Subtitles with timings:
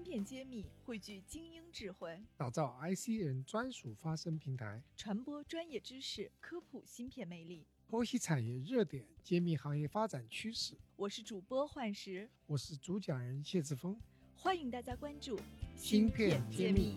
[0.00, 10.74] 芯片揭秘，汇聚精英智慧，打造 IC 人专属发声平台，传播专业知识，科普芯片魅力，剖析产业热点，揭秘行业发展趋势。
[10.96, 14.00] 我是主播幻石，我是主讲人谢志峰，
[14.34, 15.38] 欢迎大家关注
[15.76, 16.96] 芯片揭秘。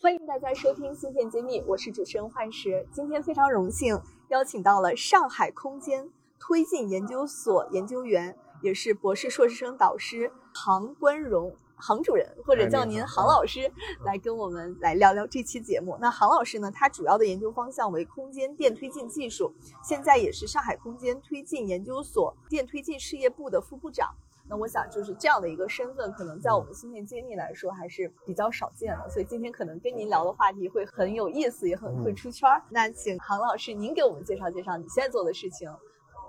[0.00, 2.84] 欢迎大家收听芯片揭秘，我是主持人幻石。
[2.90, 3.96] 今天非常荣幸
[4.30, 6.10] 邀请到了上海空间
[6.40, 13.70] 推进研究所研究员，也是博士硕士生导师杭关荣杭主任，或者叫您杭老师，
[14.04, 15.98] 来跟我们来聊聊这期节目。
[16.00, 19.52] 那杭老师呢，他主要的研究方向为空间电推进技术，
[19.82, 24.14] 现在也是上海空间推进研究所电推进事业部的副部长。
[24.48, 32.62] 那我想就是这样的一个身份，可能在我们芯片揭秘来说还是比较少见的，所以今天可能跟您聊的话题会很有意思，也很会出圈儿。
[32.68, 35.70] 那请杭老师您给我们介绍介绍你现在做的事情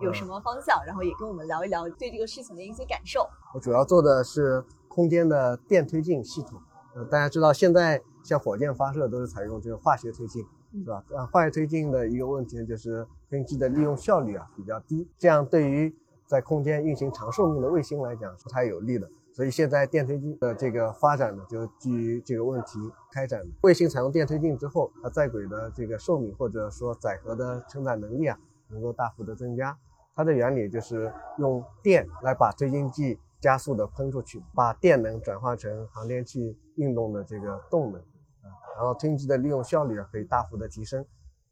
[0.02, 3.27] 有什么方向，然后也跟我们聊一聊对这个事情的一些感受。
[3.53, 6.59] 我主要做的是空间的电推进系统。
[6.95, 11.03] 呃，大家知道现在像火箭发射都是采用这个化学推进，是吧？
[11.09, 22.79] 呃，化学推进的一个问题就是推进剂的利用效率啊比较低，这样对于在空间运行长寿命的卫星来讲是不太有利的，所以现在电推进的这个发展呢，就基于这个问题
[23.12, 23.48] 开展的。
[23.62, 28.37] 卫星采用电推进之后，它在轨的这个寿命或者说载荷的承载能力啊，
[28.74, 29.77] 能够大幅的增加。
[30.16, 41.04] 它的原理就是用电来把推进剂加速的喷出去，把电能转化成航天器运动的这个动能啊，然后推进剂的利用效率啊可以大幅的提升。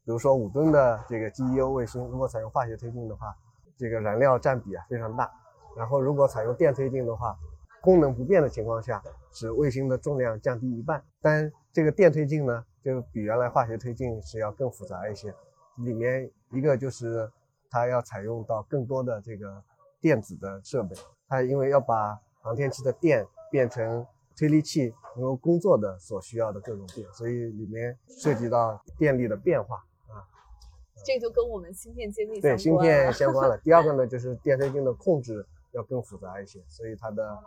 [0.04, 3.34] 比如说五吨的这个 GEO 卫星，如果采用化学推进的话，
[3.76, 5.30] 这个燃料占比啊非常大，
[5.76, 7.36] 然后如果采用电推进的话，
[7.80, 11.02] 功能不变的情况下，使卫星的重量降低一半。
[11.20, 15.34] 但这个电推进呢，就比原来化学推进是要更复杂一些，
[15.78, 17.30] 里面一个就是
[17.70, 19.62] 它要采用到更多的这个
[20.00, 20.94] 电子的设备，
[21.28, 24.06] 它因为要把航天器的电变成
[24.36, 29.76] 推力器能够工作的所需要的各种电，所以里面涉及到电力的变化
[30.08, 30.24] 啊。
[31.04, 33.58] 这个就跟我们芯片揭秘对芯片相关了。
[33.58, 37.38] 第二个呢，就是电推进的控制要更复杂一些，所以它的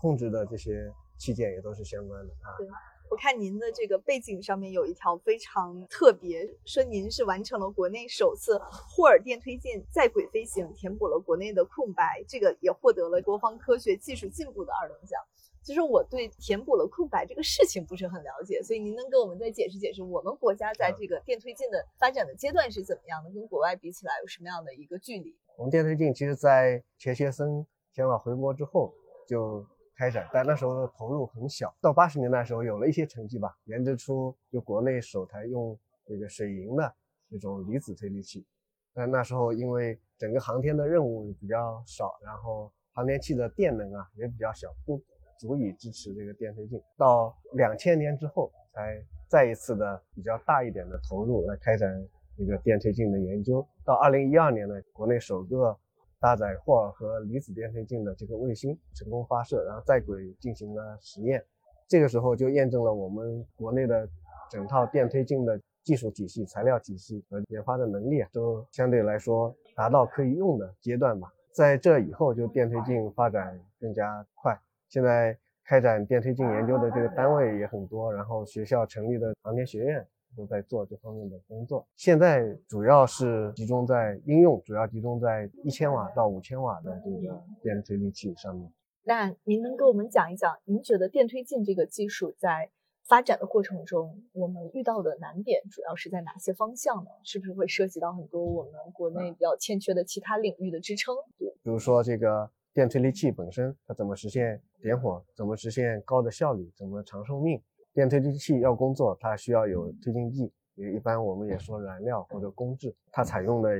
[0.00, 2.54] 控制的这些器件也都是相关的啊。
[2.58, 2.68] 对，
[3.10, 15.20] 我看您的这个背景上面有一条非常特别，说您是完成了国内首次霍尔电推进在轨飞行，填补了国内的空白，这个也获得了国防科学技术进步的二等奖。
[15.60, 23.30] 其实我对填补了空白这个事情不是很了解，所以您能给我们再解释解释，我们国家在这个电推进的发展的阶段是怎么样的？
[23.32, 25.36] 跟国外比起来有什么样的一个距离？
[25.58, 28.94] 我们电推进其实在钱学森前往回国之后
[29.26, 29.66] 就
[30.00, 31.76] 开展，但那时候投入很小。
[31.78, 36.90] 到八十年代的时候有了一些成绩吧，研制出就国内首台用这个水银的
[37.28, 38.46] 这种离子推力器。
[38.94, 44.98] 但那时候因为整个航天的任务比较少，然后航天器的电能啊也比较小，不。
[45.38, 51.90] 足以支持这个电推进，到两千年之后才再一次的比较大一点的投入来开展
[52.36, 53.66] 这个电推进的研究。
[53.82, 55.74] 到二零一二年呢，国内首个
[56.20, 61.42] 搭载霍尔和离子电推进的这个卫星成功发射，然后在轨进行了实验。
[61.88, 64.08] 这个时候就验证了我们国内的
[64.50, 71.32] 整套电推进的技术体系、材料体系和研发的能力啊，都相对来说达到可以用的阶段吧。
[71.52, 74.56] 在这以后，就电推进发展更加快。
[74.88, 81.86] 现在开展电推进研究的这个单位也很多，然后学校成立的航天学院都在做这方面的工作。
[81.96, 88.72] 现在主要是集中在应用，主要集中在一千瓦到五千瓦的这个电推力器上面。
[89.02, 92.70] 那您能给我们讲一讲，您觉得电推进这个技术在
[93.06, 97.10] 发展的过程中，我们遇到的难点主要是在哪些方向呢？
[97.24, 101.14] 是不是会涉及到很多我们国内比较欠缺的其他领域的支撑？
[101.38, 102.50] 对，比如说这个。
[102.72, 105.20] 电推力器本身，它怎么实现点火？
[105.34, 106.70] 怎么实现高的效率？
[106.76, 107.60] 怎么长寿命？
[107.92, 112.94] 电推进器要工作，它需要有推进剂，也一般我们也说燃料或者工质。
[113.10, 113.70] 它采用的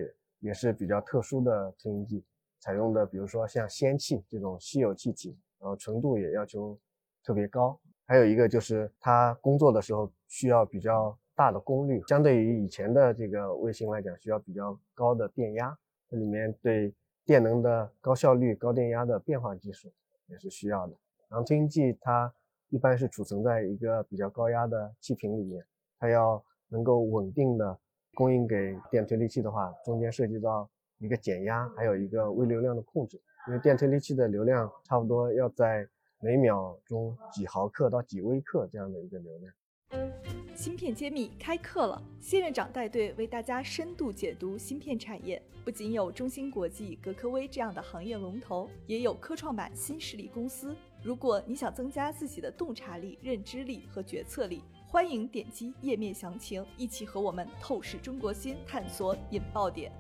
[0.41, 2.25] 也是比较特殊的推进剂，
[2.59, 6.79] 采用的比如说像氙气这种稀有气体，然后纯度也要求
[7.25, 7.79] 特别高。
[8.07, 15.77] 还有一个就是它工作的时候需要比较大的功率，相对于以前的这个卫星来讲，需要比较高的电压。
[16.09, 16.95] 这里面对。
[17.27, 19.93] 电能的高效率、高电压的变化技术
[20.27, 20.97] 也是需要的。
[21.29, 22.33] 然后推进剂它
[22.71, 25.65] 一般是储存在一个比较高压的气瓶里面，
[25.99, 27.79] 它要能够稳定的
[28.15, 30.69] 供应给电推力器的话，中间涉及到
[30.99, 33.21] 一个减压，还有一个微流量的控制。
[33.49, 35.87] 因为电推力器的流量差不多要在
[36.21, 40.30] 每秒钟几毫克到几微克这样的一个流量。
[40.61, 45.43] 芯片揭秘开课了，谢院长带队为大家深度解读芯片产业。
[45.65, 50.77] 不仅有中芯国际、格科微这样的行业龙头，也有科创板新势力公司。
[51.03, 59.91] 如果你想增加自己的洞察力、认知力和决策力，欢迎点击页面详情，一起和我们透视中国芯，探索引爆点。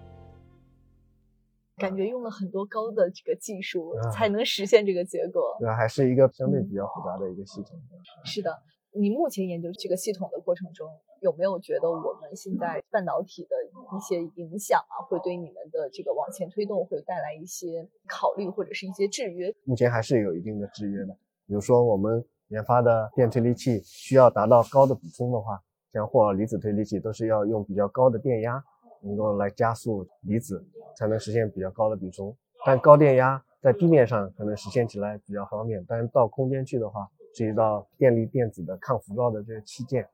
[1.78, 5.56] 感觉用了很多高的这个技术，才能实现这个结果。
[5.58, 7.80] 对，还是一个相对比较复杂的一个系统。
[8.26, 8.54] 是的。
[8.92, 10.88] 你目前研究这个系统的过程中，
[11.20, 13.50] 有没有觉得我们现在半导体的
[13.96, 19.54] 一些影响啊，会对你们的这个往前推动会带来一些考虑或者是一些制约？
[19.64, 21.16] 目前还是有一定的制约的。
[21.46, 25.60] 比如说，我们研发的电推力器需要达到高的补充的话，
[25.92, 28.62] 像或离子推力器都是要用比较高的电压，
[29.02, 30.64] 能够来加速离子，
[30.96, 32.36] 才能实现比较高的比冲。
[32.66, 40.08] 但高电压在地面上可能实现起来比较方便，但是到空间去的话，涉及到电力电子的抗辐照的这个器件，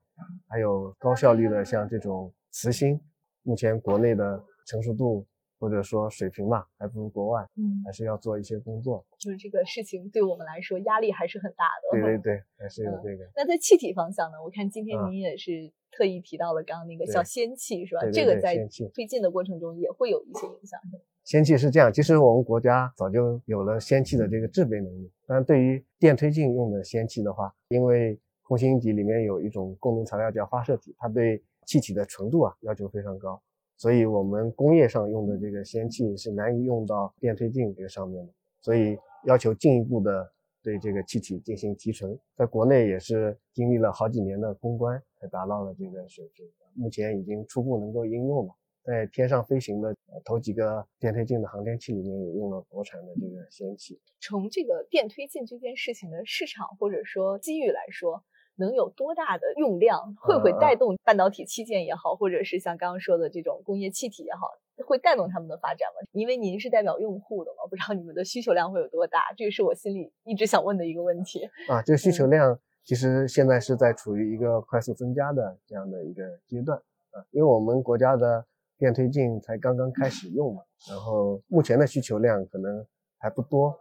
[0.48, 3.00] 还有高效率的像这种磁芯，
[3.42, 5.26] 目前国内的成熟度
[5.58, 9.04] 或者说水平嘛，还不如国外，嗯，还是要做一些工作。
[9.18, 11.98] 就是这个事情对我们来说压力还是很大的。
[11.98, 13.28] 对对对，还是有这个。
[13.34, 14.42] 那在气体方向呢？
[14.44, 18.02] 我看今天您也是特意提到了刚刚那个小氙气，是吧？
[18.12, 18.56] 这个在
[18.94, 21.02] 推进的过程中也会有一些影响，是吧？
[21.24, 25.10] 氙气是这样，其实我们国家早就有了氙气的这个制备能力。
[25.26, 33.42] 但对于电推进用的氙气的话，因为空心底里面有一种共同材料叫发射体，它对气体的纯度啊要求非常高，
[33.76, 40.32] 所以我们工业上用的这个氙气是难以用到电推进这个上面的，所以要求进一步的
[40.62, 42.18] 对这个气体进行提纯。
[42.34, 48.54] 在国内也是经历了好几年的攻关才达到了这个水平，目前已经初步能够应用了。
[48.82, 49.92] 在天上飞行的
[50.24, 54.00] 头几个电推进的航天器里面，也用了国产的这个氙气。
[54.20, 58.22] 从这个电推进这件事情的市场或者说机遇来说，
[58.56, 60.14] 能有多大的用量？
[60.20, 64.48] 会不会带动半导体器件也好，或者是像刚刚说的这种工业气体也好，
[64.86, 66.06] 会带动他们的发展吗？
[66.12, 69.32] 因为您是代表用户的嘛，不知道你们的需求量会有多大？
[69.36, 71.48] 这个是我心里一直想问的一个问题。
[71.68, 76.78] 啊，这个需求量其实现在是在处于一个快速增加的这样的一个阶段
[77.12, 78.44] 啊，因为我们国家的。
[78.78, 82.86] 电推进才刚刚开始用嘛，然后目前的需求量可能
[83.16, 83.74] 还不多，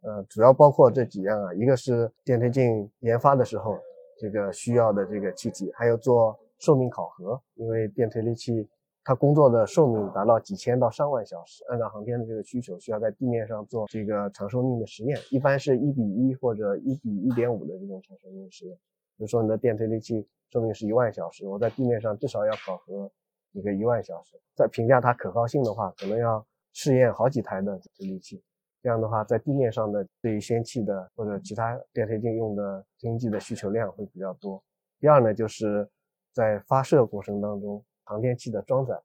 [0.00, 3.76] 呃，主要包括这几样啊，一个是电推进研发的时候
[4.18, 8.68] 这个需要的这个气体，还有做寿命考核，因为电推力器
[9.04, 18.76] 它工作的寿命达到几千到上万小时，按照航天的这个需求，需要在地面上做这个长寿命的实验，一般是一比一或者一比一点五的这种长寿命实验，
[19.16, 23.10] 比如说你的电推力器寿命是一万小时，我在地面上至少要考核。
[23.52, 28.40] 一个一万小时，在评价它可靠性的话，可能要试验好几台的推力器。
[28.82, 34.62] 这样的话，在地面上的对于氙气的或者其他电推进用的经济的需求量会比较多。
[35.00, 35.88] 第二呢，就是
[36.32, 39.00] 在发射过程当中，航天器的装载，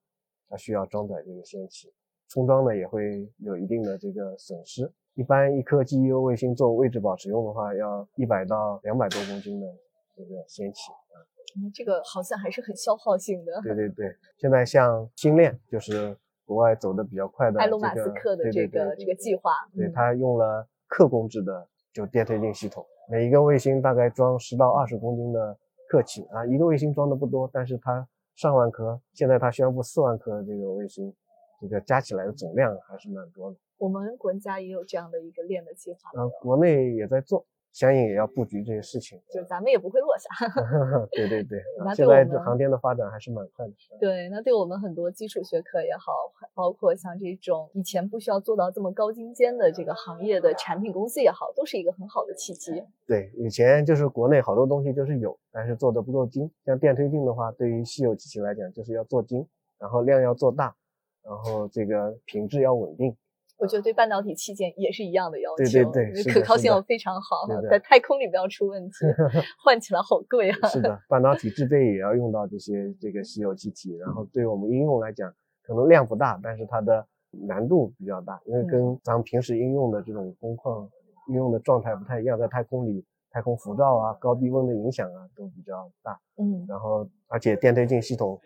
[0.50, 1.92] 它需要装载这个氙气，
[2.28, 4.92] 充装呢也会有一定的这个损失。
[5.16, 9.68] 一般一颗 GEO 卫星做位置保持用的话，要一百到两百多公斤的
[10.16, 11.22] 这个氙气啊。
[11.56, 13.62] 嗯，这个好像还是很消耗性的。
[13.62, 25.58] 对对对，现在像星链，就是国外走的比较快的埃隆·马斯克的这个这个计划，对他用了克工制的就电推进系统，每一个卫星大概装十到二十公斤的
[25.90, 31.14] 客气啊，一个卫星装的不多，但是它上万颗，现在它宣布四万颗这个卫星，
[31.62, 33.58] 这个加起来的总量还是蛮多的。
[33.78, 37.46] 我们国家也有这样的一个链的计划，嗯，国内也在做。
[37.74, 40.30] 相应也要布局这些事情，就咱们也不会落下。
[41.12, 41.60] 对对对，
[41.96, 43.74] 现在这航天的发展还是蛮快的。
[44.00, 46.14] 对，那对我们很多基础学科也好，
[46.54, 52.84] 包括像这种以前不需要做到这么高精尖的这个行业的产品公司也好，都是一个很好的契机。
[53.08, 56.50] 对，以前就是国内好多东西就是有，但是做的不够精。
[56.64, 59.44] 像电推进的话，对于稀有机器来讲，就是要做精，
[59.80, 60.76] 然后量要做大，
[61.24, 63.16] 然后这个品质要稳定。
[63.64, 68.94] 我觉得对半导体器件也是一样的要求，对对对，可靠性要非常好，在太空里不要出问题，
[69.64, 70.68] 换起来好贵啊。
[70.68, 77.08] 是的，半导体制备也要用到这些这个稀有气体，然后对我们应用来讲，可能量不大，但是它的
[77.48, 80.86] 难度比较大，因为跟咱们平时应用的这种工况
[81.30, 86.20] 应用的状态不太一样，在太空里，太空辐照啊、高低温的影响啊都比较大。
[86.38, 88.38] 嗯，然后而且电推进系统，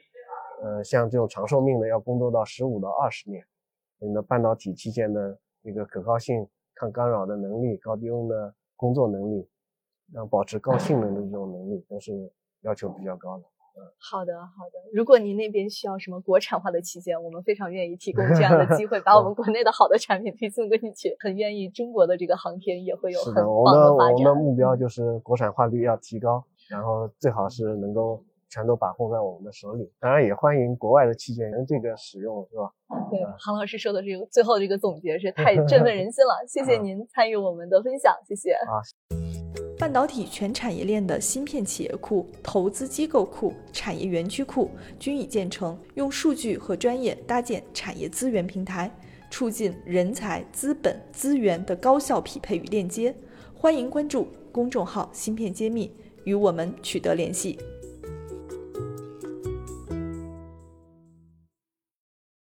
[0.61, 3.43] 呃，像这种长寿命的要工作到十五到二十年。
[3.99, 9.47] 你的半导体器件的一个可靠性、抗干扰的能力、高低温的工作能力，
[10.13, 13.43] 让保持高性能的这种能力，都是要求比较高的。
[13.79, 14.89] 嗯，好的，好的。
[14.91, 21.15] 如果您那边需要什么国产化的器件，我们非常愿意提供这样的机会， 把我们国内的好的产品推送过去。
[21.19, 23.53] 很愿意中国的这个航天也会有很棒的发展。
[23.53, 29.91] 我们的我们的目标就是国产化率要提高，然后最好是能够全都把控在我们的手里。
[29.99, 32.71] 当然，也欢迎国外的器件人这个使用，是吧？
[33.11, 38.51] 对，韩老师说的这个最后这个总结是太 振奋人心了，谢谢您参与我们的分享，谢谢。
[38.53, 38.81] 啊。
[39.79, 48.91] 半导体全产业链的芯片企业库、投资机构库、产业园区库均已建成，用数据和专业搭建产业资源平台，
[49.29, 53.13] 促进人才、资本、资源的高效匹配与链接。
[53.53, 57.59] 欢迎关注公众号“芯片揭秘”，与我们取得联系。